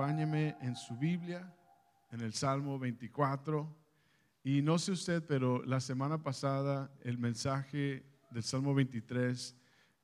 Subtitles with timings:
[0.00, 1.52] acompáñeme en su Biblia,
[2.10, 3.68] en el Salmo 24.
[4.42, 9.54] Y no sé usted, pero la semana pasada el mensaje del Salmo 23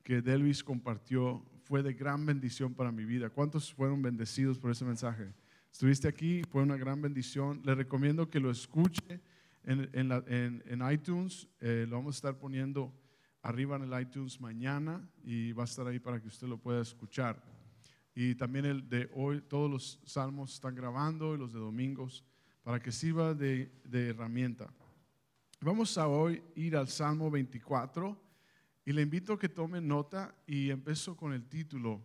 [0.03, 3.31] que Delvis compartió fue de gran bendición para mi vida.
[3.31, 5.33] ¿Cuántos fueron bendecidos por ese mensaje?
[5.71, 7.63] Estuviste aquí, fue una gran bendición.
[7.65, 9.19] Le recomiendo que lo escuche
[9.63, 11.47] en, iTunes.
[11.59, 12.93] Eh, lo vamos a estar poniendo
[13.41, 16.83] arriba en el iTunes mañana y va a estar ahí para que usted lo pueda
[16.83, 17.56] escuchar.
[18.19, 22.25] Y también el de hoy, todos los salmos están grabando y los de domingos
[22.63, 24.73] para que sirva de, herramienta.
[25.61, 28.19] Vamos a hoy ir al Salmo 24
[28.85, 32.01] y le invito a que tome nota y empiezo con el título.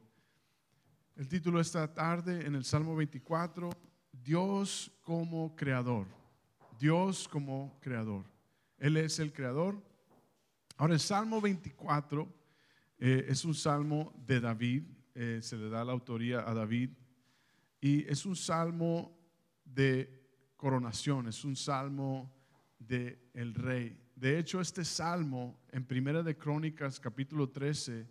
[1.16, 3.70] El título esta tarde en el Salmo 24,
[4.12, 6.06] Dios como creador.
[6.78, 8.26] Dios como creador.
[8.76, 9.82] Él es el creador.
[10.76, 12.28] Ahora el Salmo 24
[12.98, 14.82] eh, es un salmo de David,
[15.14, 16.90] eh, se le da la autoría a David,
[17.80, 19.18] y es un salmo
[19.64, 20.22] de
[20.56, 22.32] coronación, es un salmo
[22.78, 23.98] de el rey.
[24.14, 28.06] De hecho, este salmo en Primera de Crónicas capítulo 13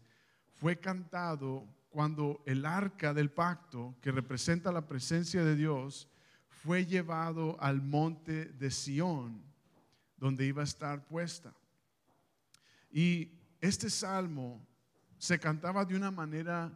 [0.56, 6.08] fue cantado cuando el arca del pacto, que representa la presencia de Dios,
[6.48, 9.42] fue llevado al monte de Sión,
[10.18, 11.54] donde iba a estar puesta.
[12.92, 14.66] Y este salmo
[15.18, 16.72] se cantaba de una manera,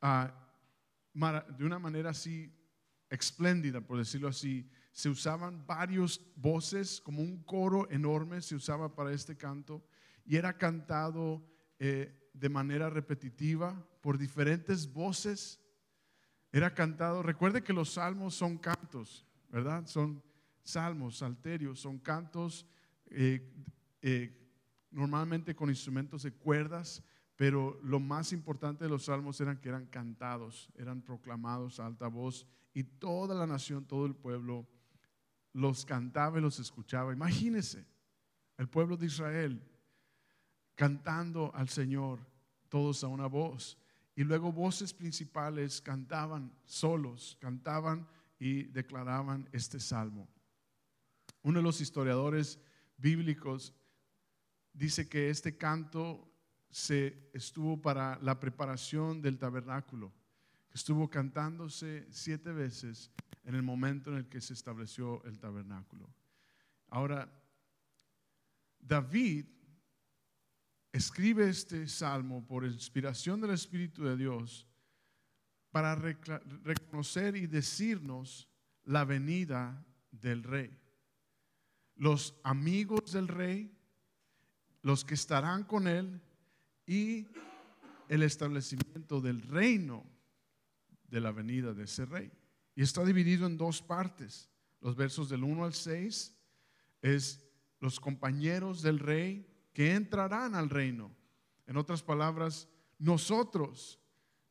[0.00, 2.52] de una manera así
[3.08, 4.70] espléndida, por decirlo así.
[4.92, 9.84] Se usaban varios voces, como un coro enorme se usaba para este canto,
[10.24, 11.44] y era cantado
[11.78, 15.60] eh, de manera repetitiva por diferentes voces
[16.52, 17.22] era cantado.
[17.22, 19.86] Recuerde que los salmos son cantos, ¿verdad?
[19.86, 20.22] Son
[20.62, 22.66] salmos, salterios, son cantos
[23.06, 23.52] eh,
[24.02, 24.36] eh,
[24.90, 27.02] normalmente con instrumentos de cuerdas,
[27.40, 32.06] pero lo más importante de los salmos eran que eran cantados, eran proclamados a alta
[32.06, 34.68] voz y toda la nación, todo el pueblo
[35.54, 37.14] los cantaba y los escuchaba.
[37.14, 37.86] Imagínese
[38.58, 39.66] el pueblo de Israel
[40.74, 42.20] cantando al Señor,
[42.68, 43.78] todos a una voz.
[44.14, 48.06] Y luego voces principales cantaban solos, cantaban
[48.38, 50.28] y declaraban este salmo.
[51.40, 52.60] Uno de los historiadores
[52.98, 53.72] bíblicos
[54.74, 56.29] dice que este canto
[56.70, 60.12] se estuvo para la preparación del tabernáculo,
[60.68, 63.10] que estuvo cantándose siete veces
[63.44, 66.08] en el momento en el que se estableció el tabernáculo.
[66.88, 67.28] Ahora,
[68.78, 69.46] David
[70.92, 74.66] escribe este salmo por inspiración del Espíritu de Dios
[75.70, 78.48] para reconocer y decirnos
[78.84, 80.76] la venida del rey.
[81.96, 83.76] Los amigos del rey,
[84.82, 86.20] los que estarán con él
[86.90, 87.28] y
[88.08, 90.04] el establecimiento del reino
[91.08, 92.32] de la venida de ese rey.
[92.74, 94.50] Y está dividido en dos partes.
[94.80, 96.36] Los versos del 1 al 6
[97.00, 97.46] es
[97.78, 101.14] los compañeros del rey que entrarán al reino.
[101.68, 102.68] En otras palabras,
[102.98, 104.00] nosotros,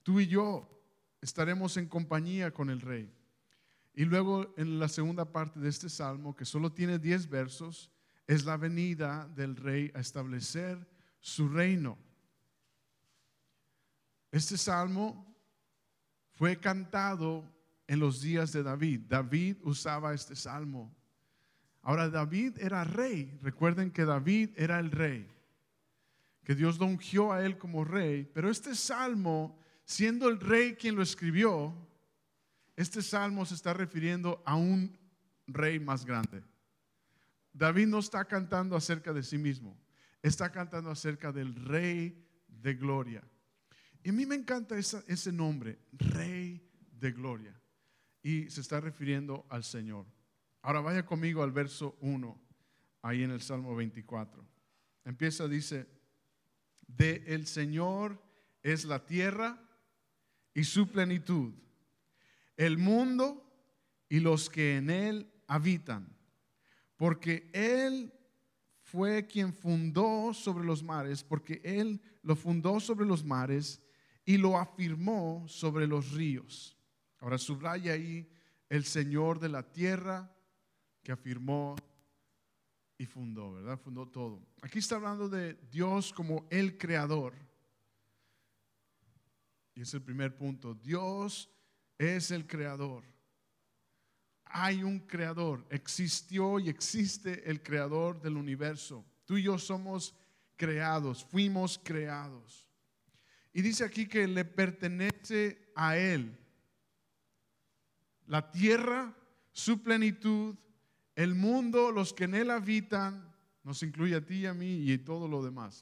[0.01, 0.81] tú y yo,
[1.19, 3.13] estaremos en compañía con el rey.
[3.93, 7.91] Y luego en la segunda parte de este salmo, que solo tiene 10 versos,
[8.27, 10.87] es la venida del rey a establecer
[11.19, 11.97] su reino.
[14.31, 15.25] Este salmo
[16.33, 17.43] fue cantado
[17.87, 19.01] en los días de David.
[19.07, 20.95] David usaba este salmo
[21.81, 23.37] Ahora David era rey.
[23.41, 25.27] Recuerden que David era el rey.
[26.43, 26.85] Que Dios lo
[27.31, 28.29] a él como rey.
[28.33, 31.73] Pero este salmo, siendo el rey quien lo escribió,
[32.75, 34.97] este salmo se está refiriendo a un
[35.47, 36.43] rey más grande.
[37.53, 39.77] David no está cantando acerca de sí mismo.
[40.21, 43.23] Está cantando acerca del rey de gloria.
[44.03, 46.61] Y a mí me encanta ese nombre, rey
[46.91, 47.59] de gloria.
[48.21, 50.05] Y se está refiriendo al Señor.
[50.61, 52.41] Ahora vaya conmigo al verso 1,
[53.01, 54.45] ahí en el Salmo 24.
[55.05, 55.87] Empieza, dice,
[56.87, 58.21] de el Señor
[58.61, 59.61] es la tierra
[60.53, 61.53] y su plenitud,
[62.57, 63.45] el mundo
[64.09, 66.15] y los que en él habitan,
[66.95, 68.13] porque Él
[68.81, 73.81] fue quien fundó sobre los mares, porque Él lo fundó sobre los mares
[74.29, 76.77] y lo afirmó sobre los ríos.
[77.17, 78.29] Ahora subraya ahí
[78.69, 80.31] el Señor de la tierra
[81.01, 81.75] que afirmó
[82.99, 83.79] y fundó, ¿verdad?
[83.79, 84.45] Fundó todo.
[84.61, 87.33] Aquí está hablando de Dios como el creador.
[89.73, 90.75] Y es el primer punto.
[90.75, 91.49] Dios
[91.97, 93.03] es el creador.
[94.45, 95.65] Hay un creador.
[95.71, 99.03] Existió y existe el creador del universo.
[99.25, 100.13] Tú y yo somos
[100.55, 102.68] creados, fuimos creados.
[103.53, 106.39] Y dice aquí que le pertenece a Él
[108.29, 109.11] la tierra,
[109.51, 110.55] su plenitud,
[111.15, 113.27] el mundo, los que en él habitan,
[113.63, 115.81] nos incluye a ti y a mí y todo lo demás.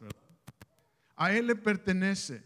[1.18, 2.42] A él le pertenece.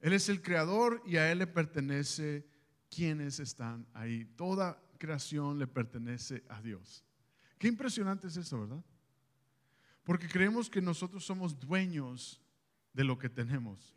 [0.00, 2.46] Él es el creador y a él le pertenece
[2.90, 4.24] quienes están ahí.
[4.24, 7.04] Toda creación le pertenece a Dios.
[7.58, 8.82] Qué impresionante es eso, ¿verdad?
[10.04, 12.40] Porque creemos que nosotros somos dueños
[12.96, 13.94] de lo que tenemos.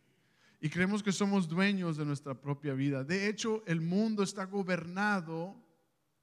[0.59, 3.05] Y creemos que somos dueños de nuestra propia vida.
[3.05, 5.55] De hecho, el mundo está gobernado,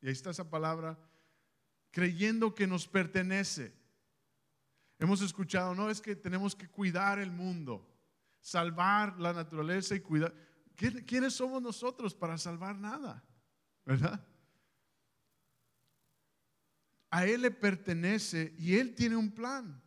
[0.03, 0.99] y ahí está esa palabra,
[1.91, 3.75] creyendo que nos pertenece.
[4.99, 7.91] Hemos escuchado, no, es que tenemos que cuidar el mundo,
[8.41, 10.35] salvar la naturaleza y cuidar.
[10.75, 13.25] ¿Quiénes somos nosotros para salvar nada?
[13.87, 14.23] ¿Verdad?
[17.09, 19.83] A Él le pertenece y Él tiene un plan.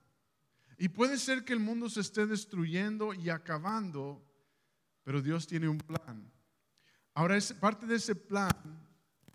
[0.82, 4.26] Y puede ser que el mundo se esté destruyendo y acabando,
[5.04, 6.32] pero Dios tiene un plan.
[7.14, 8.50] Ahora, parte de ese plan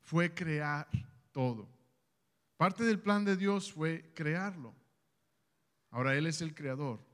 [0.02, 0.88] fue crear
[1.32, 1.68] todo.
[2.56, 4.74] Parte del plan de Dios fue crearlo.
[5.90, 7.04] Ahora Él es el creador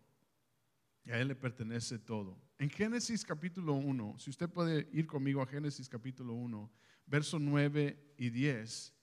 [1.04, 2.40] y a Él le pertenece todo.
[2.56, 6.70] En Génesis capítulo 1, si usted puede ir conmigo a Génesis capítulo 1,
[7.06, 8.94] verso 9 y 10,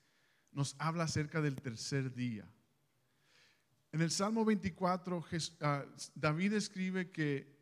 [0.53, 2.50] nos habla acerca del tercer día.
[3.91, 5.25] En el Salmo 24,
[5.61, 7.55] ah, David escribe que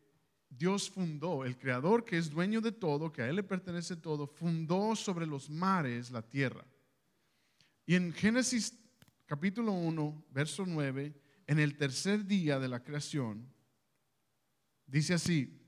[0.48, 4.26] Dios fundó, el creador que es dueño de todo, que a Él le pertenece todo,
[4.26, 6.64] fundó sobre los mares la tierra.
[7.84, 8.76] Y en Génesis
[9.26, 11.14] capítulo 1, verso 9,
[11.46, 13.46] en el tercer día de la creación,
[14.86, 15.60] dice así,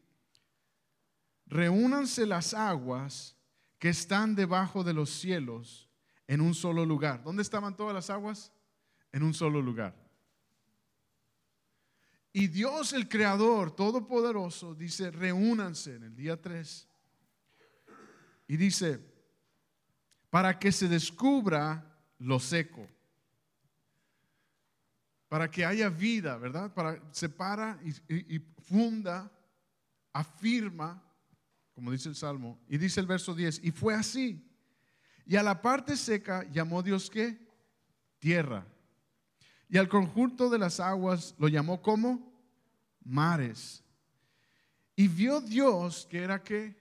[1.46, 3.36] reúnanse las aguas
[3.78, 5.88] que están debajo de los cielos
[6.26, 7.22] en un solo lugar.
[7.22, 8.52] ¿Dónde estaban todas las aguas?
[9.12, 10.07] En un solo lugar.
[12.38, 16.88] Y Dios el Creador Todopoderoso dice, reúnanse en el día 3.
[18.46, 19.00] Y dice,
[20.30, 22.88] para que se descubra lo seco,
[25.26, 26.72] para que haya vida, ¿verdad?
[26.72, 29.32] Para separa y, funda,
[30.12, 31.02] afirma,
[31.74, 34.48] como dice el Salmo, y dice el verso 10, y fue así.
[35.26, 37.36] Y a la parte seca llamó Dios qué?
[38.20, 38.64] Tierra.
[39.68, 42.27] Y al conjunto de las aguas lo llamó como
[43.08, 43.82] mares.
[44.94, 46.76] Y vio Dios que era qué?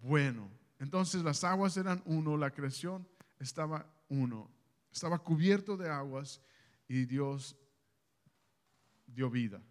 [0.00, 0.50] Bueno.
[0.78, 3.08] Entonces las aguas eran uno, la creación
[3.38, 4.50] estaba uno.
[4.92, 6.40] Estaba cubierto de aguas
[6.86, 7.56] y Dios
[9.06, 9.62] dio vida.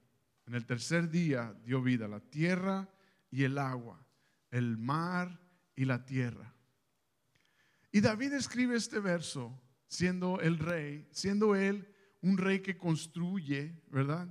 [0.48, 2.90] En el tercer día dio vida la tierra
[3.32, 4.06] y el agua,
[4.52, 5.40] el mar
[5.76, 6.54] y la tierra.
[7.92, 11.88] Y David escribe este verso siendo el rey, siendo él
[12.22, 14.28] un rey que construye, ¿verdad?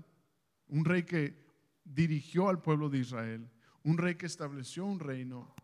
[0.67, 1.44] Un rey que
[1.85, 3.51] dirigió al pueblo de Israel,
[3.83, 5.55] un rey que estableció un reino.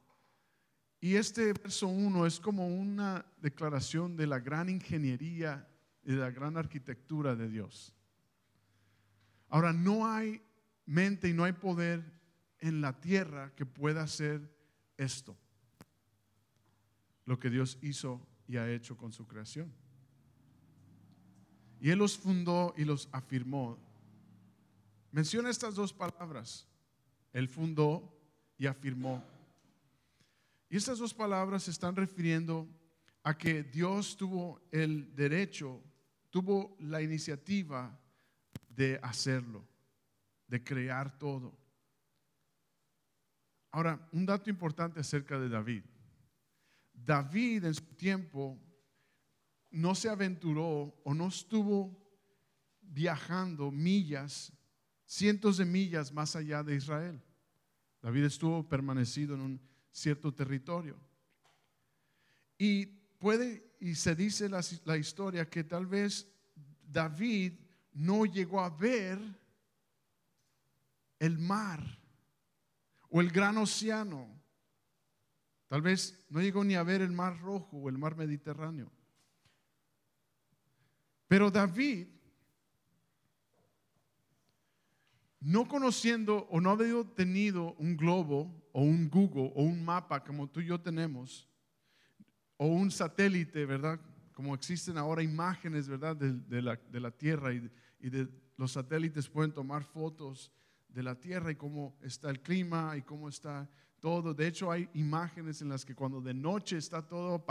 [1.01, 5.67] Y este verso 1 es como una declaración de la gran ingeniería
[6.05, 7.95] y de la gran arquitectura de Dios.
[9.49, 10.43] Ahora, no hay
[10.87, 12.05] mente y no hay poder
[12.59, 14.55] en la tierra que pueda hacer
[14.97, 15.37] esto,
[17.25, 19.73] lo que Dios hizo y ha hecho con su creación.
[21.81, 23.79] Y Él los fundó y los afirmó.
[25.13, 26.67] Menciona estas dos palabras.
[27.33, 28.17] Él fundó
[28.57, 29.23] y afirmó.
[30.69, 32.69] Y estas dos palabras se están refiriendo
[33.23, 35.83] a que Dios tuvo el derecho,
[36.31, 37.99] tuvo la iniciativa
[38.69, 39.67] de hacerlo,
[40.47, 41.59] de crear todo.
[43.73, 45.85] Ahora, un dato importante acerca de David.
[46.93, 48.59] David en su tiempo
[49.71, 51.97] no se aventuró o no estuvo
[52.81, 54.53] viajando millas,
[55.11, 57.21] cientos de millas más allá de Israel.
[58.01, 60.97] David estuvo permanecido en un cierto territorio.
[62.57, 62.87] Y
[63.19, 66.29] puede, y se dice la, la historia que tal vez
[66.87, 67.55] David
[67.93, 69.19] no llegó a ver
[71.19, 71.85] el mar
[73.09, 74.29] o el gran océano.
[75.67, 78.93] Tal vez no llegó ni a ver el mar rojo o el mar Mediterráneo.
[81.27, 82.07] Pero David,
[85.41, 90.49] no conociendo o no habiendo tenido un globo o un Google o un mapa como
[90.49, 91.49] tú y yo tenemos,
[92.57, 93.99] o un satélite, ¿verdad?
[94.33, 96.15] Como existen ahora imágenes, ¿verdad?
[96.15, 97.71] De, la, Tierra y,
[98.01, 100.53] y de los satélites pueden tomar fotos
[100.89, 103.69] de la Tierra y cómo está el clima y cómo está
[104.01, 104.35] todo.
[104.35, 107.45] De hecho, hay imágenes en las que cuando de noche está todo,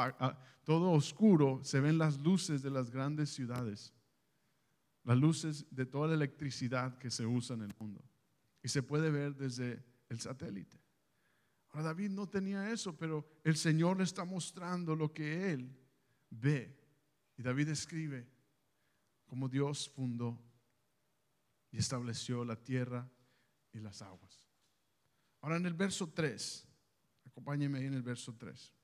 [0.63, 3.93] todo oscuro, se ven las luces de las grandes ciudades.
[5.10, 8.00] Las luces de toda la electricidad que se usa en el mundo.
[8.62, 10.80] Y se puede ver desde el satélite.
[11.70, 15.75] Ahora David no tenía eso, pero el Señor le está mostrando lo que él
[16.30, 16.80] ve.
[17.38, 18.30] Y David escribe
[19.25, 20.39] cómo Dios fundó
[21.72, 23.10] y estableció la tierra
[23.74, 24.46] y las aguas.
[25.42, 26.68] Ahora en el verso 3,
[27.25, 28.75] acompáñeme ahí en el verso 3.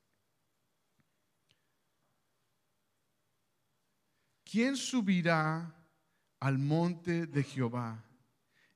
[4.44, 5.85] ¿Quién subirá
[6.40, 8.04] al monte de Jehová?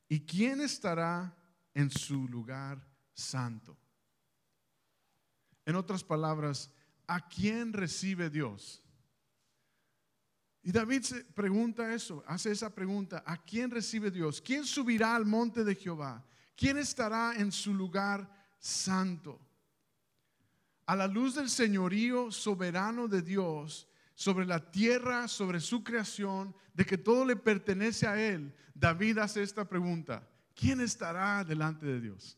[0.07, 1.35] ¿Y quién estará
[1.73, 3.77] en su lugar santo?
[5.65, 6.71] En otras palabras,
[7.05, 8.83] ¿a quién recibe Dios?
[10.61, 14.41] Y David se pregunta eso, hace esa pregunta, ¿a quién recibe Dios?
[14.41, 16.25] ¿Quién subirá al monte de Jehová?
[16.55, 19.39] ¿Quién estará en su lugar santo?
[20.85, 23.88] A la luz del señorío soberano de Dios
[24.19, 29.41] sobre la tierra, sobre su creación, de que todo le pertenece a Él, David hace
[29.41, 32.37] esta pregunta, ¿quién estará delante de Dios?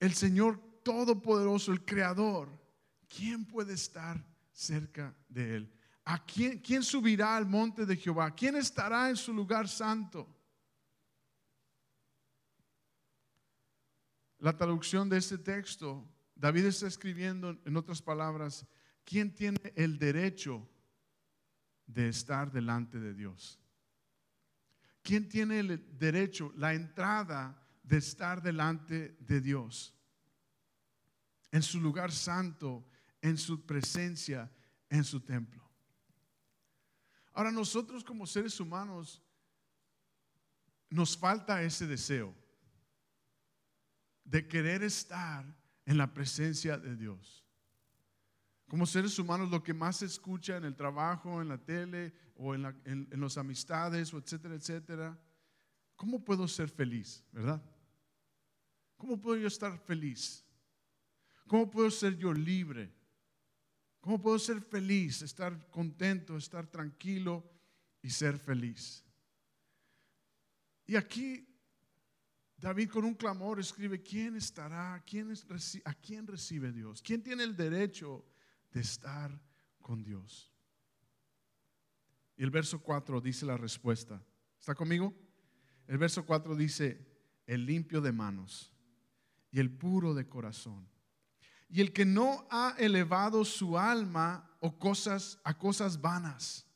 [0.00, 2.50] El Señor Todopoderoso, el Creador,
[3.08, 5.72] ¿quién puede estar cerca de él?
[6.04, 8.34] ¿A quién, quién subirá al monte de Jehová?
[8.34, 10.26] ¿Quién estará en su lugar santo?
[14.38, 16.04] La traducción de este texto,
[16.36, 18.64] David está escribiendo en otras palabras,
[19.04, 20.68] ¿quién tiene el derecho
[21.86, 23.58] de estar delante de Dios?
[25.02, 29.92] ¿Quién tiene el derecho, la entrada de estar delante de Dios?
[31.50, 32.86] En su lugar santo
[33.26, 34.50] en su presencia,
[34.88, 35.62] en su templo.
[37.32, 39.22] Ahora nosotros como seres humanos
[40.88, 42.34] nos falta ese deseo
[44.24, 45.44] de querer estar
[45.86, 47.44] en la presencia de Dios.
[48.68, 52.54] Como seres humanos lo que más se escucha en el trabajo, en la tele o
[52.54, 55.18] en, en las amistades, etcétera, etcétera.
[55.94, 57.24] ¿Cómo puedo ser feliz?
[57.32, 57.62] ¿Verdad?
[58.96, 60.44] ¿Cómo puedo yo estar feliz?
[61.46, 62.92] ¿Cómo puedo ser yo libre?
[64.00, 67.44] ¿Cómo puedo ser feliz, estar contento, estar tranquilo
[68.02, 69.04] y ser feliz?
[70.86, 71.46] Y aquí
[72.58, 75.02] David con un clamor escribe, ¿quién estará?
[75.06, 75.32] ¿Quién
[75.84, 77.02] ¿A quién recibe Dios?
[77.02, 78.24] ¿Quién tiene el derecho
[78.70, 79.38] de estar
[79.80, 80.52] con Dios?
[82.36, 84.22] Y el verso 4 dice la respuesta.
[84.58, 85.14] ¿Está conmigo?
[85.86, 87.06] El verso 4 dice,
[87.46, 88.72] el limpio de manos
[89.50, 90.88] y el puro de corazón
[91.68, 96.66] y el que no ha elevado su alma o cosas a cosas vanas,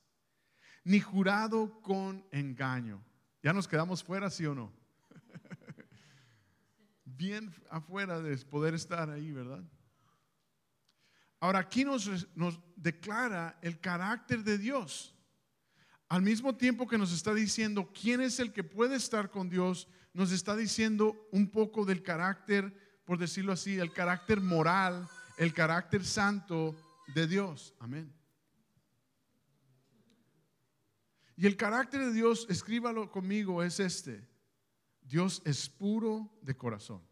[0.84, 3.04] ni jurado con engaño.
[3.42, 4.72] Ya nos quedamos fuera, sí o no?
[7.20, 9.62] Bien afuera de poder estar ahí, ¿verdad?
[11.38, 15.14] Ahora aquí nos, nos declara el carácter de Dios.
[16.08, 19.86] Al mismo tiempo que nos está diciendo quién es el que puede estar con Dios,
[20.14, 22.74] nos está diciendo un poco del carácter
[23.10, 26.76] por decirlo así, el carácter moral, el carácter santo
[27.12, 27.74] de Dios.
[27.80, 28.14] Amén.
[31.34, 34.24] Y el carácter de Dios, escríbalo conmigo, es este.
[35.02, 37.09] Dios es puro de corazón.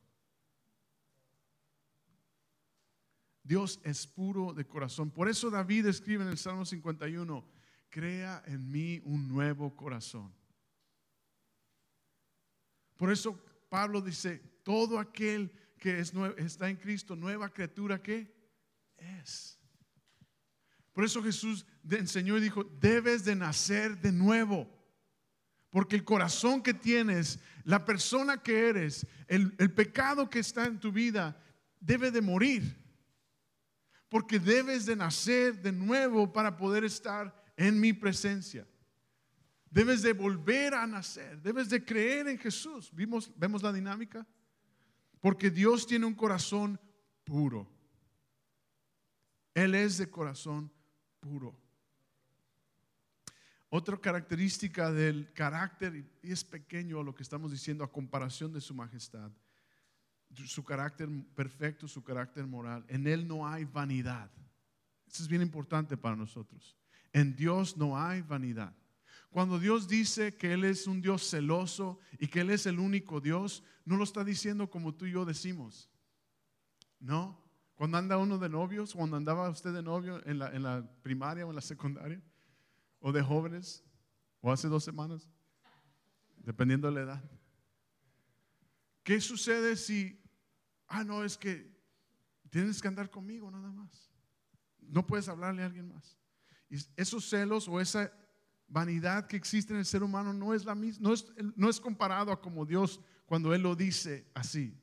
[3.49, 5.11] Dios es puro de corazón.
[5.11, 7.49] Por eso David escribe en el Salmo 51,
[7.89, 10.31] crea en mí un nuevo corazón.
[12.99, 18.31] Por eso Pablo dice, todo aquel que es, está en Cristo, nueva criatura que
[18.99, 19.59] es.
[20.93, 24.69] Por eso Jesús enseñó y dijo, debes de nacer de nuevo.
[25.71, 30.79] Porque el corazón que tienes, la persona que eres, el, el pecado que está en
[30.79, 31.43] tu vida,
[31.81, 32.88] debe de morir.
[34.09, 38.67] Porque debes de nacer de nuevo para poder estar en mi presencia.
[39.71, 42.91] Debes de volver a nacer, debes de creer en Jesús.
[42.95, 44.27] ¿Vimos, ¿Vemos la dinámica?
[45.21, 46.81] Porque Dios tiene un corazón
[47.25, 47.71] puro.
[49.55, 50.73] Él es de corazón
[51.21, 51.59] puro.
[53.71, 58.75] Otra característica del carácter, y es pequeño lo que estamos diciendo a comparación de su
[58.75, 59.31] majestad,
[60.47, 64.31] su carácter perfecto, su carácter moral, en Él no hay vanidad.
[65.11, 66.77] Eso es bien importante para nosotros.
[67.13, 68.75] En Dios no hay vanidad.
[69.31, 73.21] Cuando Dios dice que Él es un Dios celoso y que Él es el único
[73.21, 75.91] Dios, no lo está diciendo como tú y yo decimos.
[76.99, 77.43] No.
[77.75, 81.47] Cuando anda uno de novios, cuando andaba usted de novio en la, en la primaria
[81.47, 82.21] o en la secundaria,
[83.01, 83.85] o de jóvenes,
[84.41, 85.29] o hace dos semanas,
[86.39, 87.31] dependiendo de la edad.
[89.03, 90.18] ¿Qué sucede si,
[90.89, 91.71] ah, no, es que
[92.51, 94.11] tienes que andar conmigo nada más?
[94.81, 96.19] No puedes hablarle a alguien más.
[96.71, 98.13] Y esos celos o esa
[98.67, 101.27] vanidad que existe en el ser humano no es, la misma, no es,
[101.57, 104.79] no es comparado a como Dios cuando Él lo dice así.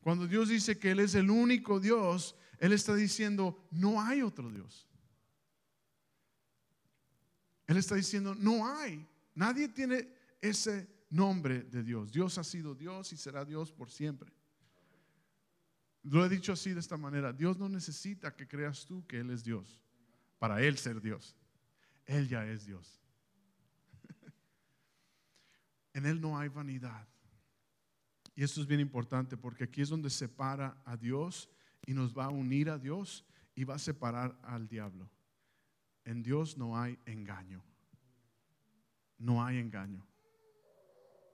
[0.00, 4.50] Cuando Dios dice que Él es el único Dios, Él está diciendo, no hay otro
[4.50, 4.88] Dios.
[7.66, 9.06] Él está diciendo, no hay.
[9.34, 10.08] Nadie tiene
[10.40, 12.12] ese nombre de Dios.
[12.12, 14.32] Dios ha sido Dios y será Dios por siempre.
[16.08, 17.32] Lo he dicho así de esta manera.
[17.32, 19.80] Dios no necesita que creas tú que Él es Dios
[20.38, 21.36] para Él ser Dios.
[22.04, 23.02] Él ya es Dios.
[25.94, 27.08] en Él no hay vanidad.
[28.36, 31.50] Y esto es bien importante porque aquí es donde separa a Dios
[31.86, 33.24] y nos va a unir a Dios
[33.56, 35.10] y va a separar al diablo.
[36.04, 37.64] En Dios no hay engaño.
[39.18, 40.06] No hay engaño.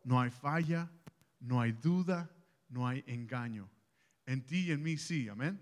[0.02, 0.90] No hay falla,
[1.40, 2.30] no hay duda,
[2.70, 3.68] no hay engaño.
[4.26, 5.60] En ti y en mí sí, amén.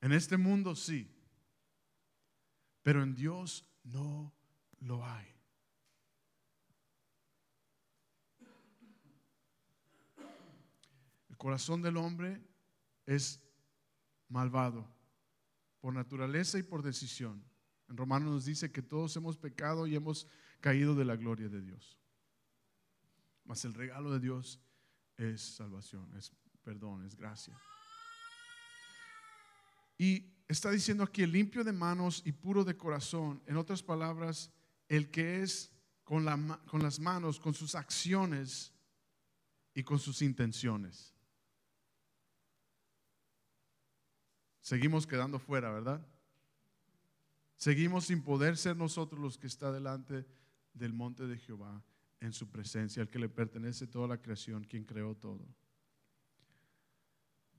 [0.00, 1.10] En este mundo sí.
[2.82, 4.32] Pero en Dios no
[4.80, 5.26] lo hay.
[11.28, 12.40] El corazón del hombre
[13.06, 13.40] es
[14.28, 14.88] malvado
[15.80, 17.44] por naturaleza y por decisión.
[17.88, 20.26] En Romanos nos dice que todos hemos pecado y hemos
[20.60, 21.98] caído de la gloria de Dios.
[23.44, 24.60] Mas el regalo de Dios
[25.16, 26.30] es salvación, es
[26.68, 27.58] perdón, es gracia.
[29.96, 33.42] Y está diciendo aquí el limpio de manos y puro de corazón.
[33.46, 34.50] En otras palabras,
[34.86, 35.72] el que es
[36.04, 38.74] con, la, con las manos, con sus acciones
[39.72, 41.14] y con sus intenciones.
[44.60, 46.06] Seguimos quedando fuera, ¿verdad?
[47.56, 50.26] Seguimos sin poder ser nosotros los que está delante
[50.74, 51.82] del monte de Jehová
[52.20, 55.48] en su presencia, al que le pertenece toda la creación, quien creó todo.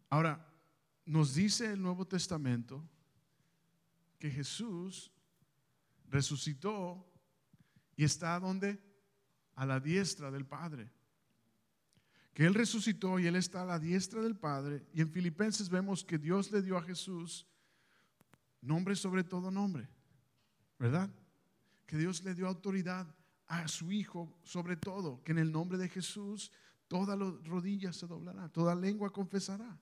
[0.09, 0.45] Ahora,
[1.05, 2.87] nos dice el Nuevo Testamento
[4.17, 5.11] que Jesús
[6.07, 7.05] resucitó
[7.95, 8.79] y está donde?
[9.55, 10.91] A la diestra del Padre.
[12.33, 14.85] Que Él resucitó y Él está a la diestra del Padre.
[14.93, 17.45] Y en Filipenses vemos que Dios le dio a Jesús
[18.61, 19.89] nombre sobre todo nombre.
[20.77, 21.09] ¿Verdad?
[21.85, 23.07] Que Dios le dio autoridad
[23.47, 25.23] a su Hijo sobre todo.
[25.23, 26.51] Que en el nombre de Jesús
[26.87, 29.79] toda rodilla se doblará, toda lengua confesará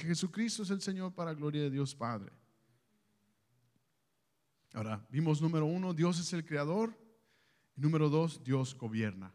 [0.00, 2.32] que Jesucristo es el Señor para gloria de Dios Padre.
[4.72, 6.96] Ahora, vimos número uno, Dios es el creador.
[7.76, 9.32] Y número dos, Dios gobierna.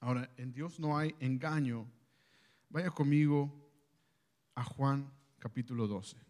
[0.00, 1.90] Ahora, en Dios no hay engaño.
[2.68, 3.52] Vaya conmigo
[4.54, 6.27] a Juan capítulo 12.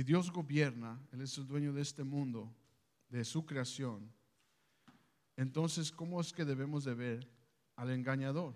[0.00, 2.50] Si Dios gobierna, Él es el dueño de este mundo,
[3.10, 4.10] de su creación,
[5.36, 7.30] entonces, ¿cómo es que debemos de ver
[7.76, 8.54] al engañador?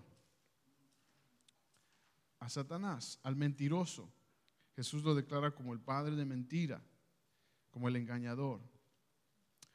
[2.39, 4.11] A Satanás, al mentiroso.
[4.75, 6.83] Jesús lo declara como el padre de mentira,
[7.69, 8.59] como el engañador,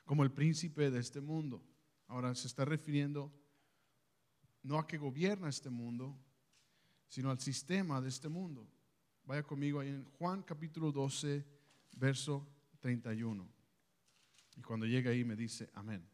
[0.05, 1.63] como el príncipe de este mundo.
[2.09, 3.33] Ahora se está refiriendo
[4.65, 6.19] no a que gobierna este mundo,
[7.07, 8.67] sino al sistema de este mundo.
[9.25, 11.60] Vaya conmigo ahí en Juan capítulo 12,
[11.97, 12.47] verso
[12.81, 13.49] 31.
[14.57, 16.07] Y cuando llega ahí me dice, amén.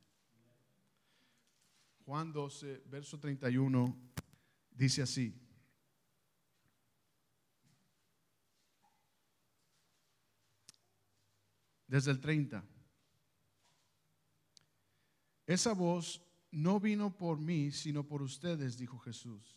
[2.04, 3.96] Juan 12, verso 31,
[4.70, 5.34] dice así.
[11.88, 12.64] Desde el 30.
[15.46, 19.56] Esa voz no vino por mí, sino por ustedes, dijo Jesús.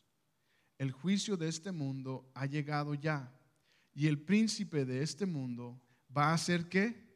[0.78, 3.36] El juicio de este mundo ha llegado ya
[3.94, 5.82] y el príncipe de este mundo
[6.16, 7.08] va a ser qué?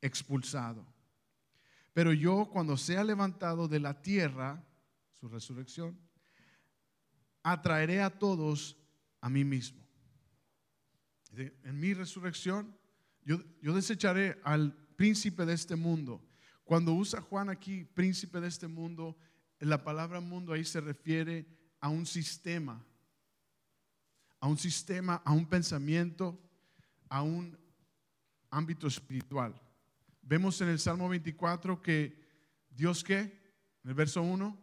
[0.00, 0.86] Expulsado.
[1.92, 4.64] Pero yo cuando sea levantado de la tierra,
[5.20, 5.98] su resurrección,
[7.42, 8.76] atraeré a todos
[9.20, 9.80] a mí mismo.
[11.34, 12.76] En mi resurrección,
[13.24, 16.26] yo, yo desecharé al príncipe de este mundo.
[16.64, 19.16] Cuando usa Juan aquí, príncipe de este mundo,
[19.58, 21.46] la palabra mundo ahí se refiere
[21.80, 22.84] a un sistema,
[24.40, 26.40] a un sistema, a un pensamiento,
[27.08, 27.58] a un
[28.52, 29.60] ámbito espiritual.
[30.20, 32.16] Vemos en el Salmo 24 que
[32.70, 33.18] Dios qué?
[33.82, 34.56] En el verso 1,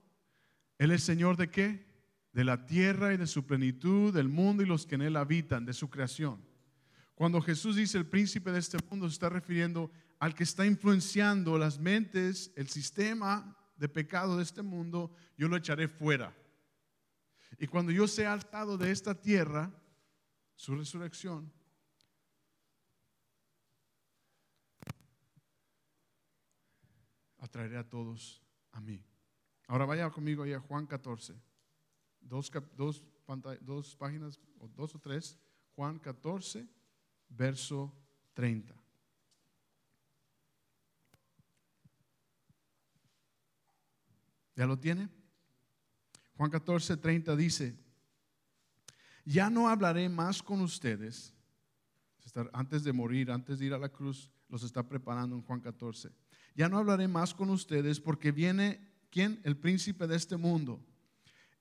[0.77, 1.85] Él es Señor de qué?
[2.31, 5.65] De la tierra y de su plenitud, del mundo y los que en Él habitan,
[5.65, 6.41] de su creación.
[7.15, 11.57] Cuando Jesús dice el príncipe de este mundo, se está refiriendo al que está influenciando
[11.57, 16.33] las mentes, el sistema de pecado de este mundo, yo lo echaré fuera.
[17.57, 19.71] Y cuando yo sea alzado de esta tierra,
[20.55, 21.51] su resurrección,
[27.49, 29.03] atraeré a todos a mí.
[29.67, 31.35] Ahora vaya conmigo ahí a Juan 14,
[32.21, 32.51] dos,
[33.97, 35.37] páginas, o dos o tres,
[35.75, 36.67] Juan 14,
[37.29, 37.91] verso
[38.33, 38.75] 30.
[44.55, 45.09] ¿Ya lo tiene?
[46.35, 47.75] Juan 14, 30 dice,
[49.25, 51.33] ya no hablaré más con ustedes.
[52.53, 56.09] Antes de morir, antes de ir a la cruz, los está preparando en Juan 14.
[56.55, 59.39] Ya no hablaré más con ustedes porque viene, ¿quién?
[59.43, 60.83] El príncipe de este mundo.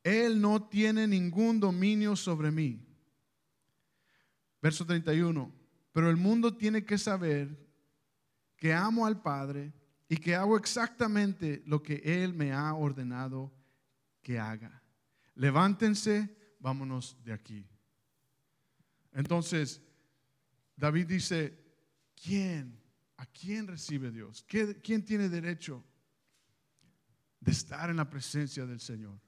[0.03, 2.85] Él no tiene ningún dominio sobre mí.
[4.63, 5.53] Verso 31.
[5.93, 7.69] Pero el mundo tiene que saber
[8.57, 9.73] que amo al Padre
[10.09, 13.53] y que hago exactamente lo que Él me ha ordenado
[14.23, 14.83] que haga.
[15.35, 17.67] Levántense, vámonos de aquí.
[19.13, 19.83] Entonces,
[20.79, 21.59] David dice,
[22.15, 22.81] ¿quién?
[23.17, 24.45] ¿A quién recibe Dios?
[24.47, 25.85] ¿Quién tiene derecho
[27.41, 29.21] de estar en la presencia del Señor?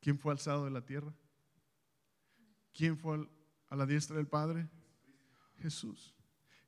[0.00, 1.14] ¿Quién fue alzado de la tierra?
[2.72, 3.30] ¿Quién fue
[3.68, 4.68] a la diestra del Padre?
[5.58, 6.12] Jesús.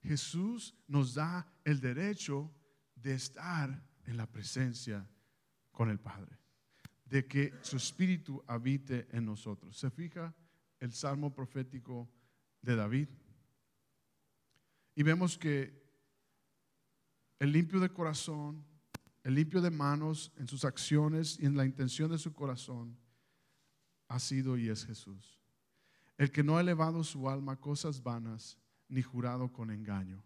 [0.01, 2.55] Jesús nos da el derecho
[2.95, 5.05] de estar en la presencia
[5.73, 6.39] con el Padre,
[7.07, 9.77] de que su espíritu habite en nosotros.
[9.77, 10.33] ¿Se fija
[10.79, 12.09] el salmo profético
[12.67, 13.09] de David?
[14.95, 15.87] Y vemos que
[17.39, 18.65] el limpio de corazón,
[19.23, 22.99] el limpio de manos en sus acciones y en la intención de su corazón,
[24.09, 25.39] ha sido y es Jesús.
[26.17, 30.23] El que no ha elevado su alma a cosas vanas, ni jurado con engaño.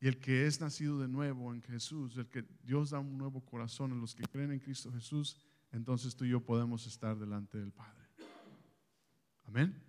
[0.00, 3.40] Y el que es nacido de nuevo en Jesús, el que Dios da un nuevo
[3.44, 5.38] corazón a los que creen en Cristo Jesús,
[5.72, 8.04] entonces tú y yo podemos estar delante del Padre.
[9.46, 9.83] Amén.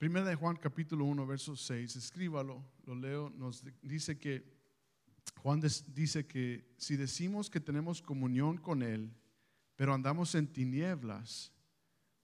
[0.00, 4.50] Primera de Juan capítulo 1, verso 6, escríbalo, lo leo, nos dice que
[5.42, 9.14] Juan dice que si decimos que tenemos comunión con Él,
[9.76, 11.52] pero andamos en tinieblas,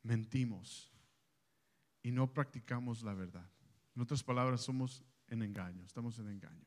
[0.02, 0.90] mentimos
[2.02, 3.46] y no practicamos la verdad.
[3.94, 6.64] En otras palabras, somos en engaño, estamos en engaño.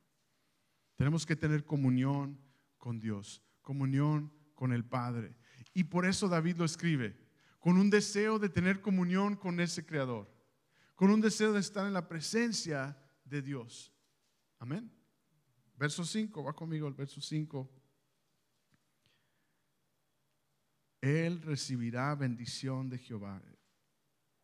[0.95, 2.39] Tenemos que tener comunión
[2.78, 5.36] con Dios, comunión con el Padre.
[5.74, 7.17] Y por eso David lo escribe,
[7.58, 10.38] con un deseo de tener comunión con ese Creador,
[10.99, 13.93] con un deseo de estar en la presencia de Dios.
[14.57, 14.91] Amén.
[15.77, 17.71] Verso 5, va conmigo al verso 5.
[20.99, 23.41] Él recibirá bendición de Jehová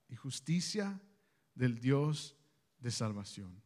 [0.08, 0.98] y justicia
[1.54, 2.38] del Dios
[2.80, 3.62] de salvación.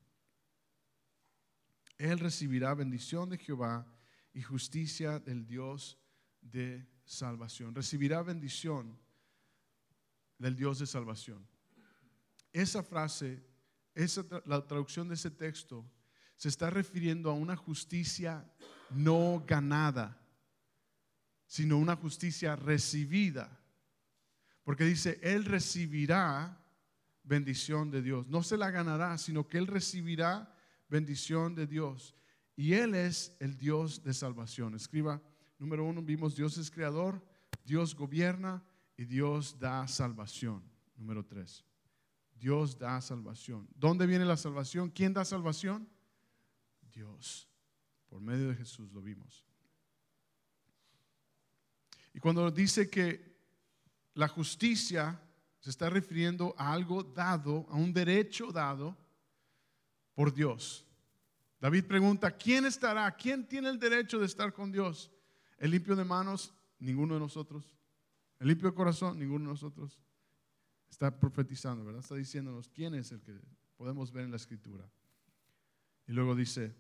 [1.99, 3.85] Él recibirá bendición de Jehová
[4.33, 5.99] y justicia del Dios
[6.41, 7.75] de salvación.
[7.75, 8.97] Recibirá bendición
[10.39, 11.58] del Dios de salvación.
[12.51, 13.43] Esa frase,
[13.93, 15.85] esa, la traducción de ese texto
[16.35, 18.49] se está refiriendo a una justicia
[18.91, 20.17] no ganada,
[21.45, 23.59] sino una justicia recibida.
[24.63, 26.57] Porque dice, Él recibirá
[27.23, 28.27] bendición de Dios.
[28.27, 30.55] No se la ganará, sino que Él recibirá
[30.89, 32.15] bendición de Dios.
[32.55, 34.75] Y Él es el Dios de salvación.
[34.75, 35.21] Escriba,
[35.57, 37.25] número uno, vimos Dios es creador,
[37.63, 38.63] Dios gobierna
[38.97, 40.63] y Dios da salvación.
[40.97, 41.63] Número tres,
[42.39, 43.67] Dios da salvación.
[43.75, 44.89] ¿Dónde viene la salvación?
[44.89, 45.87] ¿Quién da salvación?
[46.93, 47.47] Dios.
[48.07, 49.45] Por medio de Jesús lo vimos.
[52.13, 53.37] Y cuando dice que
[54.13, 55.21] la justicia
[55.59, 58.97] se está refiriendo a algo dado, a un derecho dado
[60.13, 60.85] por Dios.
[61.59, 63.11] David pregunta, ¿quién estará?
[63.15, 65.11] ¿Quién tiene el derecho de estar con Dios?
[65.57, 67.75] El limpio de manos, ninguno de nosotros.
[68.39, 69.99] El limpio de corazón, ninguno de nosotros.
[70.89, 72.01] Está profetizando, ¿verdad?
[72.01, 73.39] Está diciéndonos quién es el que
[73.77, 74.89] podemos ver en la escritura.
[76.07, 76.75] Y luego dice,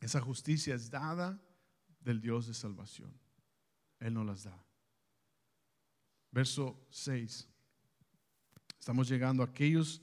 [0.00, 1.40] esa justicia es dada
[2.00, 3.12] del Dios de salvación.
[3.98, 4.64] Él no las da.
[6.30, 7.48] Verso 6.
[8.78, 10.02] Estamos llegando a aquellos,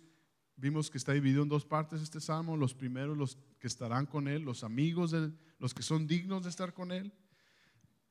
[0.58, 4.28] vimos que está dividido en dos partes este salmo, los primeros, los que estarán con
[4.28, 7.14] Él, los amigos, de, los que son dignos de estar con Él.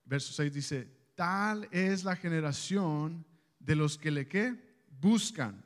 [0.04, 0.84] Verso 6 dice,
[1.14, 3.26] tal es la generación
[3.58, 4.71] de los que le que
[5.02, 5.62] buscan.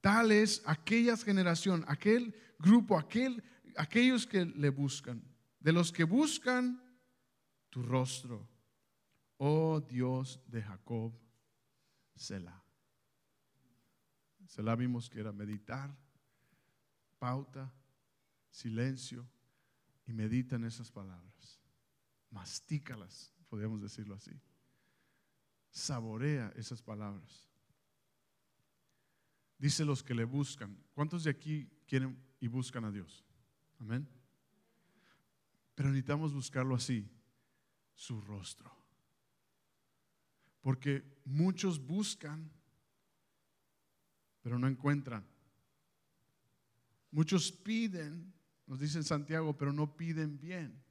[0.00, 3.42] Tal es aquella generación, aquel grupo, aquel
[3.76, 5.22] aquellos que le buscan,
[5.60, 6.80] de los que buscan
[7.70, 8.48] tu rostro,
[9.38, 11.12] oh Dios de Jacob,
[12.14, 12.62] Selah.
[14.46, 15.92] Selah vimos que era meditar,
[17.18, 17.72] pauta,
[18.50, 19.28] silencio,
[20.06, 21.60] y medita en esas palabras.
[22.30, 24.38] Mastícalas, podríamos decirlo así.
[25.70, 27.48] Saborea esas palabras.
[29.64, 30.76] Dice los que le buscan.
[30.92, 33.24] ¿Cuántos de aquí quieren y buscan a Dios?
[33.78, 34.06] Amén.
[35.74, 37.10] Pero necesitamos buscarlo así,
[37.94, 38.70] su rostro.
[40.60, 42.52] Porque muchos buscan,
[44.42, 45.26] pero no encuentran.
[47.10, 48.34] Muchos piden,
[48.66, 50.84] nos dice Santiago, pero no piden bien.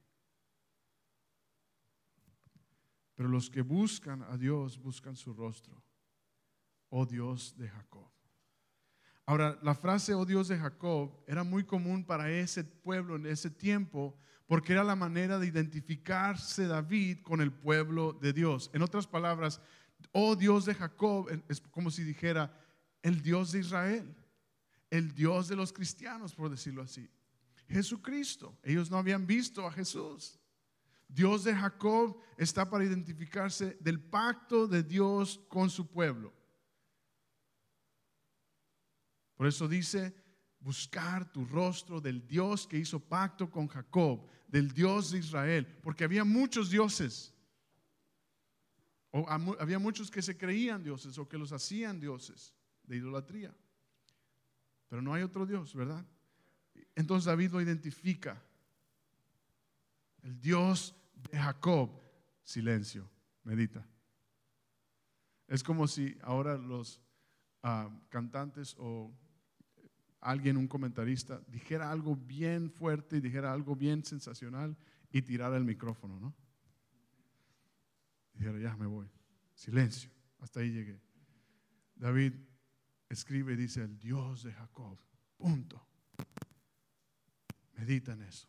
[3.14, 5.80] Pero los que buscan a Dios buscan su rostro.
[6.88, 8.10] Oh Dios de Jacob.
[9.26, 13.50] Ahora, la frase oh Dios de Jacob era muy común para ese pueblo en ese
[13.50, 18.70] tiempo porque era la manera de identificarse David con el pueblo de Dios.
[18.74, 19.62] En otras palabras,
[20.12, 22.54] oh Dios de Jacob es como si dijera
[23.02, 24.14] el Dios de Israel,
[24.90, 27.08] el Dios de los cristianos, por decirlo así.
[27.68, 28.58] Jesucristo.
[28.62, 30.38] Ellos no habían visto a Jesús.
[31.08, 36.33] Dios de Jacob está para identificarse del pacto de Dios con su pueblo.
[39.36, 40.14] Por eso dice,
[40.60, 46.04] buscar tu rostro del Dios que hizo pacto con Jacob, del Dios de Israel, porque
[46.04, 47.34] había muchos dioses.
[49.10, 53.54] O había muchos que se creían dioses o que los hacían dioses de idolatría.
[54.88, 56.04] Pero no hay otro Dios, ¿verdad?
[56.94, 58.42] Entonces David lo identifica.
[60.22, 60.94] El Dios
[61.30, 61.90] de Jacob.
[62.42, 63.08] Silencio,
[63.42, 63.86] medita.
[65.46, 67.00] Es como si ahora los
[67.62, 69.10] ah, cantantes o
[70.24, 74.76] alguien, un comentarista, dijera algo bien fuerte y dijera algo bien sensacional
[75.10, 76.34] y tirara el micrófono, ¿no?
[78.32, 79.08] dijera, ya me voy.
[79.54, 80.10] Silencio,
[80.40, 81.00] hasta ahí llegué.
[81.94, 82.32] David
[83.08, 84.98] escribe y dice, el Dios de Jacob,
[85.36, 85.86] punto.
[87.76, 88.48] Medita en eso.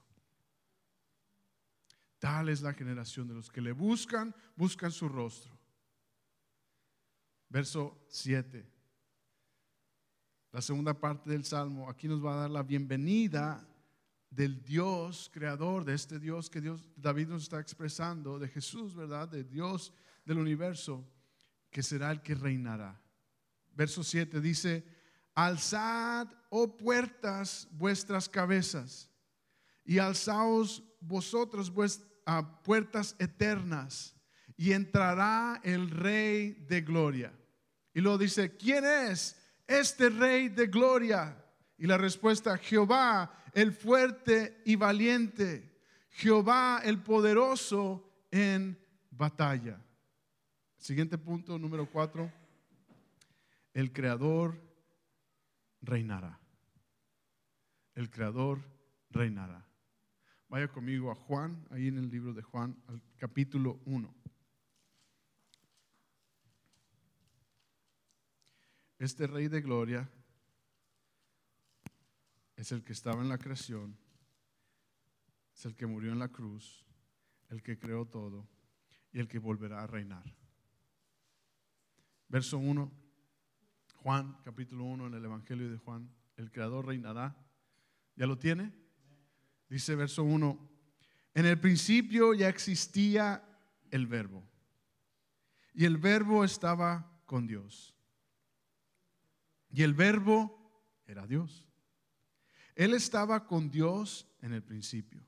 [2.19, 5.59] Tal es la generación de los que le buscan, buscan su rostro.
[7.49, 8.74] Verso 7.
[10.55, 13.67] La segunda parte del Salmo, aquí nos va a dar la bienvenida
[14.29, 19.27] del Dios creador, de este Dios que Dios, David nos está expresando, de Jesús, ¿verdad?
[19.27, 19.91] De Dios
[20.23, 21.05] del universo,
[21.69, 22.97] que será el que reinará.
[23.73, 24.85] Verso 7 dice,
[25.33, 29.11] alzad, oh puertas, vuestras cabezas,
[29.83, 34.15] y alzaos vosotros vuestras puertas eternas,
[34.55, 37.37] y entrará el Rey de gloria.
[37.93, 39.41] Y luego dice, ¿quién es?
[39.67, 41.41] Este rey de gloria?
[41.77, 45.75] Y la respuesta, Jehová, el fuerte y valiente,
[46.09, 48.77] Jehová, el poderoso en
[49.11, 49.81] batalla.
[50.77, 52.31] Siguiente punto, número cuatro,
[53.73, 54.61] el creador
[55.81, 56.39] reinará.
[57.93, 58.59] El creador
[59.09, 59.65] reinará.
[60.47, 64.13] Vaya conmigo a Juan, ahí en el libro de Juan, al capítulo 1.
[68.97, 70.09] Este rey de gloria
[72.55, 73.97] es el que estaba en la creación,
[75.53, 76.85] es el que murió en la cruz,
[77.49, 78.47] el que creó todo
[79.11, 80.23] y el que volverá a reinar.
[82.29, 82.91] Verso 1,
[83.95, 87.35] Juan capítulo 1 en el Evangelio de Juan, el creador reinará.
[88.15, 88.73] ¿Ya lo tiene?
[89.67, 90.69] Dice verso 1,
[91.33, 93.43] en el principio ya existía
[93.91, 94.47] el verbo
[95.73, 97.94] y el verbo estaba con Dios
[99.75, 100.57] y el verbo
[101.05, 101.67] era Dios.
[102.75, 105.21] Él estaba con Dios en el principio.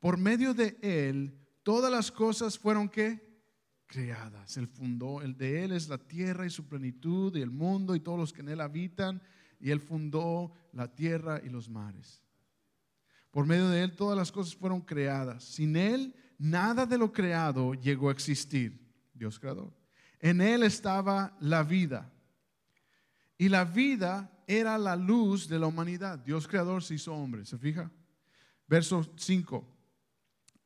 [0.00, 3.40] Por medio de Él, todas las cosas fueron que
[3.86, 4.58] creadas.
[4.58, 8.00] Él fundó, el de Él es la tierra y su plenitud y el mundo y
[8.00, 9.22] todos los que en Él habitan.
[9.58, 12.22] Y Él fundó la tierra y los mares.
[13.30, 15.42] Por medio de Él todas las cosas fueron creadas.
[15.42, 18.78] Sin Él, nada de lo creado llegó a existir.
[19.14, 19.72] Dios creador.
[20.20, 22.13] En Él estaba la vida
[23.44, 26.18] y la vida era la luz de la humanidad.
[26.18, 27.92] Dios creador se hizo hombre, ¿se fija?
[28.66, 29.62] Verso 5.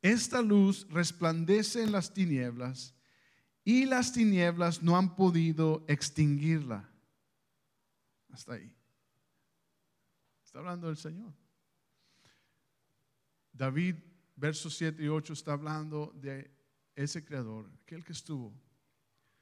[0.00, 2.94] Esta luz resplandece en las tinieblas
[3.64, 6.88] y las tinieblas no han podido extinguirla.
[8.30, 8.72] Hasta ahí.
[10.44, 11.34] Está hablando el Señor.
[13.52, 13.96] David,
[14.36, 16.48] versos 7 y 8, está hablando de
[16.94, 18.54] ese creador, aquel que estuvo.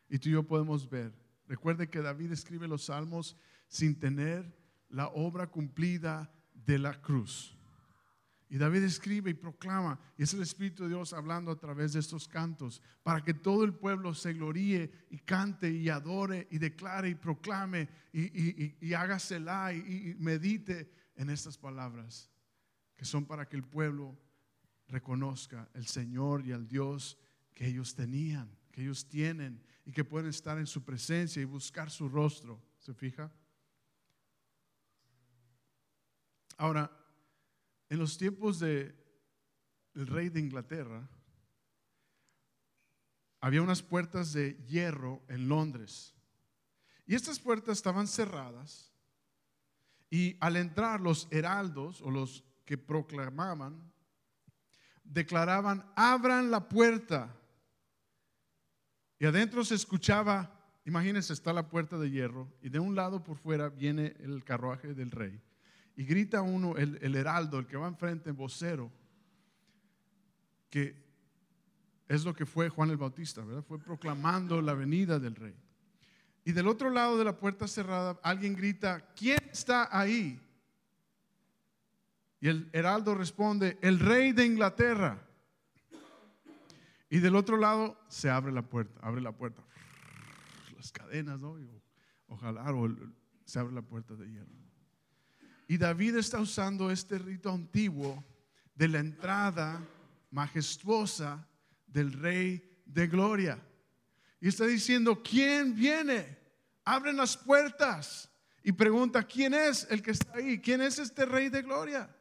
[0.09, 3.37] Y tú y yo podemos ver Recuerde que David escribe los salmos
[3.68, 4.56] sin tener
[4.88, 7.56] la obra cumplida de la cruz.
[8.48, 12.00] Y David escribe y proclama, y es el Espíritu de Dios hablando a través de
[12.00, 17.09] estos cantos, para que todo el pueblo se gloríe y cante y adore y declare
[17.09, 22.30] y proclame y, y, y, y, y medite en estas palabras,
[22.94, 24.16] que son para que el pueblo
[24.87, 27.18] reconozca el Señor y al Dios
[27.52, 31.90] que ellos tenían, que ellos tienen y que pueden estar en su presencia y buscar
[31.90, 32.61] su rostro.
[32.79, 33.33] ¿Se fija?
[36.59, 36.90] Ahora,
[37.88, 38.94] en los tiempos de
[39.94, 41.09] el rey de Inglaterra,
[43.40, 46.14] había unas puertas de hierro en Londres.
[47.07, 48.92] Y estas puertas estaban cerradas.
[50.11, 53.92] Y al entrar los heraldos o los que proclamaban,
[55.05, 57.35] declaraban, abran la puerta.
[59.18, 60.50] Y adentro se escuchaba,
[60.85, 64.94] imagínense, está la puerta de hierro y de un lado por fuera viene el carruaje
[64.94, 65.40] del rey.
[65.96, 68.92] Y grita uno, el, el heraldo, el que va enfrente, vocero,
[70.68, 71.07] que
[72.09, 73.62] es lo que fue Juan el Bautista, ¿verdad?
[73.62, 75.55] Fue proclamando la venida del rey.
[76.44, 80.40] Y del otro lado de la puerta cerrada, alguien grita, ¿quién está ahí?
[82.40, 85.26] Y el heraldo responde, el rey de Inglaterra.
[87.09, 89.62] Y del otro lado se abre la puerta, abre la puerta.
[90.77, 91.40] Las cadenas.
[92.27, 92.66] Ojalá
[93.45, 94.66] se abre la puerta de hierro.
[95.69, 98.25] Y David está usando este rito antiguo
[98.75, 99.83] de la entrada
[100.31, 101.49] majestuosa
[101.87, 103.61] del Rey de Gloria.
[104.40, 106.38] Y está diciendo, ¿quién viene?
[106.85, 108.31] Abren las puertas
[108.62, 110.61] y pregunta, ¿quién es el que está ahí?
[110.61, 112.14] ¿Quién es este Rey de Gloria?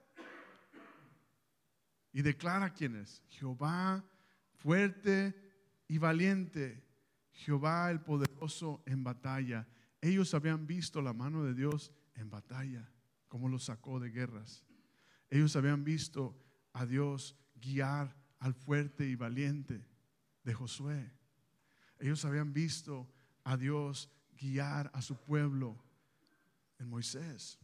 [2.14, 3.22] Y declara quién es.
[3.28, 4.04] Jehová
[4.66, 5.36] fuerte
[5.88, 6.84] y valiente.
[7.32, 9.68] Jehová el poderoso en batalla.
[10.02, 12.90] Ellos habían visto la mano de Dios en batalla,
[13.28, 14.66] como los sacó de guerras.
[15.30, 16.36] Ellos habían visto
[16.74, 19.86] a Dios guiar al fuerte y valiente
[20.44, 21.12] de Josué.
[22.00, 23.08] Ellos habían visto
[23.44, 25.78] a Dios guiar a su pueblo
[26.80, 27.60] en Moisés.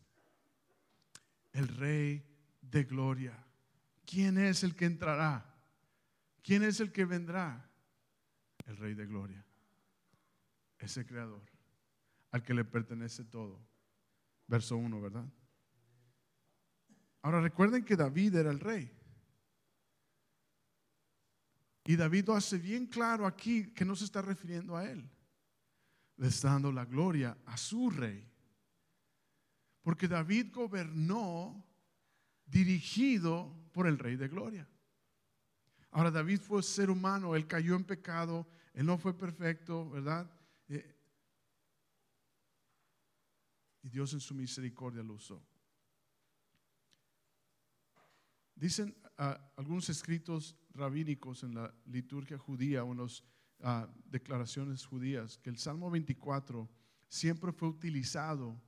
[1.51, 2.23] El rey
[2.61, 3.43] de gloria.
[4.05, 5.50] ¿Quién es el que entrará?
[6.41, 7.69] ¿Quién es el que vendrá?
[8.65, 9.45] El rey de gloria.
[10.79, 11.51] Ese creador
[12.31, 13.59] al que le pertenece todo.
[14.47, 15.25] Verso 1, ¿verdad?
[17.21, 18.91] Ahora recuerden que David era el rey.
[21.85, 25.09] Y David lo hace bien claro aquí que no se está refiriendo a él.
[26.17, 28.27] Le está dando la gloria a su rey.
[29.81, 31.65] Porque David gobernó
[32.45, 34.67] dirigido por el rey de gloria.
[35.91, 40.31] Ahora David fue ser humano, él cayó en pecado, él no fue perfecto, ¿verdad?
[40.69, 40.95] Eh,
[43.83, 45.45] y Dios en su misericordia lo usó.
[48.55, 53.23] Dicen ah, algunos escritos rabínicos en la liturgia judía o en las
[53.61, 56.69] ah, declaraciones judías que el Salmo 24
[57.09, 58.61] siempre fue utilizado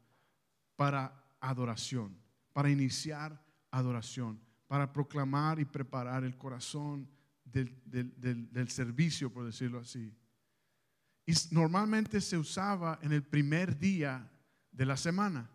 [0.76, 2.20] para adoración,
[2.52, 4.42] para iniciar adoración,
[4.74, 7.08] para proclamar y preparar el corazón
[7.46, 10.12] del, del servicio, por decirlo así.
[11.28, 14.28] Y normalmente se usaba en el primer día
[14.72, 15.48] de la semana,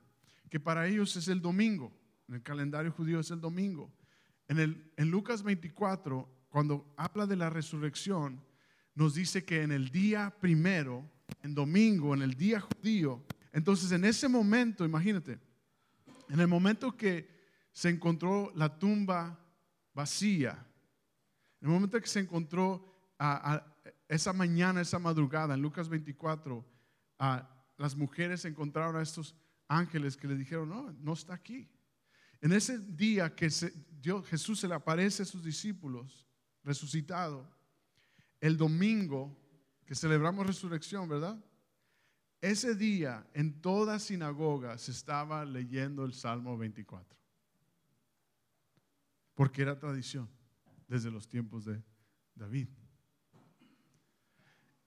[0.48, 1.92] que para ellos es el domingo,
[2.28, 3.92] en el calendario judío es el domingo.
[4.46, 8.40] En, el, en Lucas 24, cuando habla de la resurrección,
[8.94, 11.10] nos dice que en el día primero,
[11.42, 15.40] en domingo, en el día judío, entonces en ese momento, imagínate,
[16.28, 17.37] en el momento que
[17.78, 19.38] se encontró la tumba
[19.94, 20.66] vacía,
[21.60, 23.14] en el momento que se encontró
[24.08, 26.66] esa mañana, esa madrugada, en Lucas 24,
[27.20, 29.36] a, las mujeres encontraron a estos
[29.68, 31.70] ángeles que le dijeron, no, no está aquí.
[32.40, 33.48] En ese día que
[34.00, 36.26] Dios, Jesús se le aparece a sus discípulos,
[36.64, 37.48] resucitado,
[38.40, 39.38] el domingo
[39.86, 41.38] que celebramos resurrección, ¿verdad?
[42.40, 47.18] Ese día en toda sinagoga se estaba leyendo el Salmo 24.
[49.38, 50.28] Porque era tradición
[50.88, 51.80] desde los tiempos de
[52.34, 52.66] David.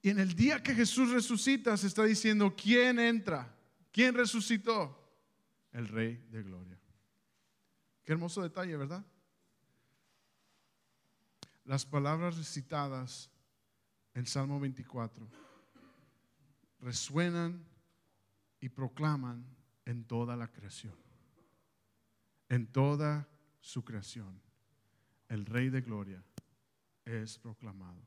[0.02, 3.56] Y en el día que Jesús resucita se está diciendo, ¿quién entra?
[3.94, 5.10] ¿Quién resucitó?
[5.72, 6.78] El Rey de Gloria.
[8.04, 9.06] Qué hermoso detalle, ¿verdad?
[11.64, 13.32] Las palabras recitadas
[14.14, 15.30] en Salmo 24
[16.82, 17.66] resuenan
[18.60, 19.46] y proclaman
[19.86, 20.98] en toda la creación,
[22.50, 23.30] en toda
[23.62, 24.42] su creación.
[25.30, 26.22] El Rey de Gloria
[27.06, 28.06] es proclamado.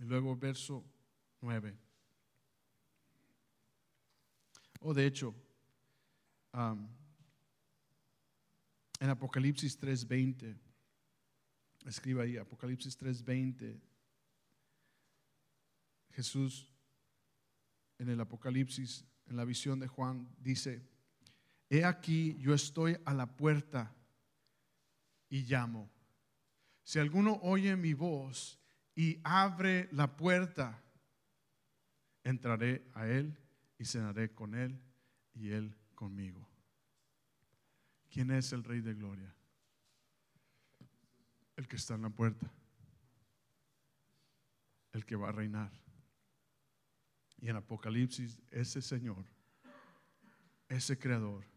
[0.00, 0.84] Y luego verso
[1.40, 1.78] 9.
[4.80, 5.32] O de hecho,
[6.52, 6.88] en
[9.08, 10.58] Apocalipsis 3:20,
[11.86, 13.80] escriba ahí, Apocalipsis 3:20,
[16.10, 16.68] Jesús
[17.98, 20.82] en el Apocalipsis, en la visión de Juan, dice,
[21.72, 23.94] he aquí yo estoy a la puerta
[25.30, 25.90] y llamo.
[26.84, 28.60] Si alguno oye mi voz
[28.94, 30.82] y abre la puerta,
[32.24, 33.38] entraré a él
[33.78, 34.78] y cenaré con él
[35.32, 36.46] y él conmigo.
[38.10, 39.34] ¿Quién es el Rey de Gloria?
[41.56, 42.52] El que está en la puerta.
[44.92, 45.72] el que va a reinar.
[47.40, 49.24] Y en Apocalipsis, ese Señor,
[50.68, 51.50] ese Creador,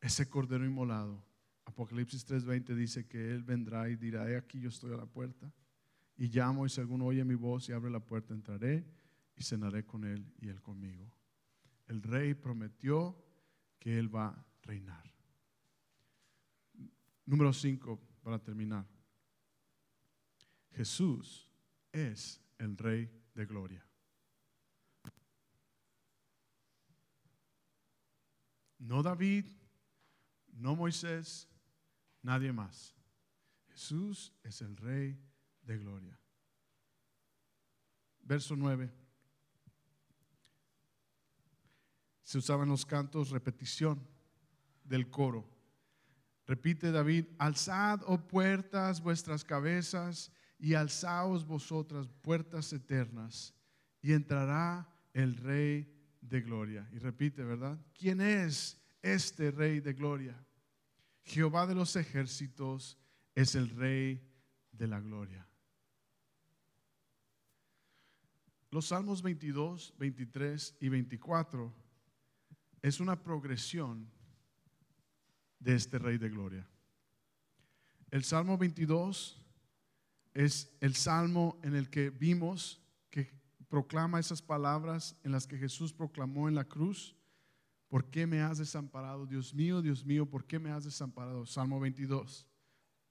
[0.00, 1.24] ese Cordero inmolado,
[1.64, 5.52] Apocalipsis 3:20 dice que Él vendrá y dirá, he aquí yo estoy a la puerta
[6.16, 8.84] y llamo y si alguno oye mi voz y abre la puerta, entraré
[9.36, 11.12] y cenaré con Él y Él conmigo.
[11.86, 13.16] El rey prometió
[13.78, 15.04] que Él va a reinar.
[17.24, 18.86] Número 5, para terminar.
[20.72, 21.50] Jesús
[21.92, 23.84] es el Rey de Gloria.
[28.78, 29.46] No David,
[30.58, 31.48] no Moisés,
[32.22, 32.94] nadie más.
[33.68, 35.18] Jesús es el Rey
[35.62, 36.18] de Gloria.
[38.22, 38.90] Verso 9.
[42.24, 44.06] Se usaban los cantos repetición
[44.84, 45.48] del coro.
[46.46, 53.54] Repite David, alzad, oh puertas, vuestras cabezas, y alzaos vosotras, puertas eternas,
[54.02, 56.88] y entrará el Rey de Gloria.
[56.92, 57.78] Y repite, ¿verdad?
[57.94, 60.44] ¿Quién es este Rey de Gloria?
[61.28, 62.98] Jehová de los ejércitos
[63.34, 64.26] es el Rey
[64.72, 65.46] de la Gloria.
[68.70, 71.74] Los Salmos 22, 23 y 24
[72.80, 74.10] es una progresión
[75.58, 76.66] de este Rey de Gloria.
[78.10, 79.44] El Salmo 22
[80.32, 83.30] es el salmo en el que vimos que
[83.68, 87.17] proclama esas palabras en las que Jesús proclamó en la cruz.
[87.88, 89.26] ¿Por qué me has desamparado?
[89.26, 91.46] Dios mío, Dios mío, ¿por qué me has desamparado?
[91.46, 92.46] Salmo 22.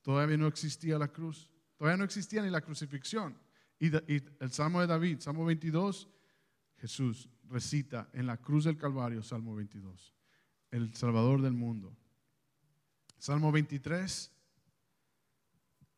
[0.03, 1.51] Todavía no existía la cruz.
[1.77, 3.37] Todavía no existía ni la crucifixión.
[3.79, 6.07] Y, el Salmo de David, Salmo 22,
[6.77, 10.13] Jesús recita en la cruz del Calvario, Salmo 22,
[10.71, 11.95] el Salvador del mundo.
[13.17, 14.31] Salmo 23,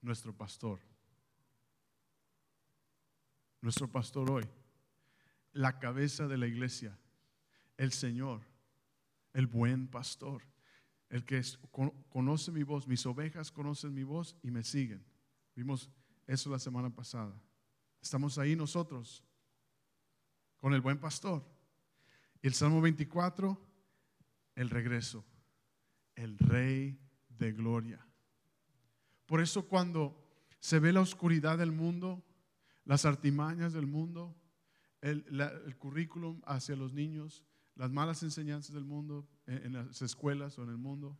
[0.02, 0.80] nuestro pastor.
[3.62, 4.46] Nuestro pastor hoy,
[5.52, 6.98] la cabeza de la iglesia,
[7.76, 8.42] el Señor,
[9.40, 10.44] el buen pastor,
[11.10, 11.42] el que
[12.10, 15.02] conoce mi voz, mis ovejas conocen mi voz y me siguen.
[15.56, 15.90] Vimos
[16.28, 17.42] eso la semana pasada.
[18.02, 19.24] Estamos ahí nosotros
[20.58, 21.44] con el buen pastor.
[22.42, 23.58] Y el Salmo 24,
[24.56, 25.26] el regreso,
[26.16, 28.06] el rey de gloria.
[29.26, 30.22] Por eso cuando
[30.60, 32.26] se ve la oscuridad del mundo,
[32.84, 34.36] las artimañas del mundo,
[35.00, 37.46] el, currículum hacia los niños,
[37.80, 41.18] las malas enseñanzas del mundo en, las escuelas o en el mundo,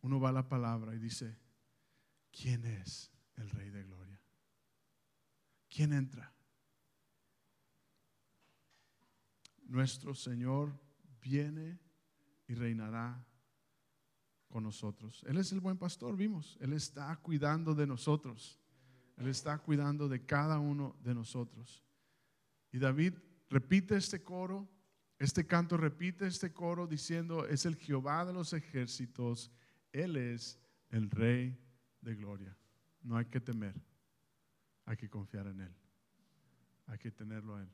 [0.00, 1.36] uno va a la palabra y dice,
[2.32, 4.18] ¿quién es el Rey de Gloria?
[5.68, 6.34] ¿Quién entra?
[9.64, 10.72] Nuestro Señor
[11.20, 11.78] viene
[12.48, 13.22] y reinará
[14.48, 15.22] con nosotros.
[15.26, 16.56] Él es el buen pastor, vimos.
[16.62, 18.58] Él está cuidando de nosotros.
[19.18, 21.84] Él está cuidando de cada uno de nosotros.
[22.72, 23.12] Y David
[23.50, 24.66] repite este coro,
[25.20, 29.52] este canto repite este coro diciendo, es el Jehová de los ejércitos,
[29.92, 30.58] Él es
[30.88, 31.56] el Rey
[32.00, 32.56] de gloria.
[33.02, 33.74] No hay que temer,
[34.86, 35.74] hay que confiar en Él,
[36.86, 37.68] hay que tenerlo a Él.